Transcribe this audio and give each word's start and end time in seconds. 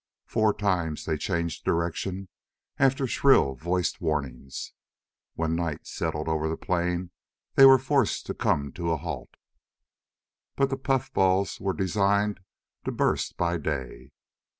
Four 0.25 0.55
times 0.55 1.05
they 1.05 1.15
changed 1.15 1.63
direction 1.63 2.27
after 2.79 3.05
shrill 3.05 3.53
voiced 3.53 4.01
warnings. 4.01 4.73
When 5.35 5.55
night 5.55 5.85
settled 5.85 6.27
over 6.27 6.49
the 6.49 6.57
plain 6.57 7.11
they 7.53 7.65
were 7.67 7.77
forced 7.77 8.25
to 8.25 8.33
come 8.33 8.71
to 8.71 8.91
a 8.91 8.97
halt. 8.97 9.35
But 10.55 10.71
the 10.71 10.77
puffballs 10.77 11.59
were 11.59 11.73
designed 11.73 12.39
to 12.85 12.91
burst 12.91 13.37
by 13.37 13.59
day. 13.59 14.09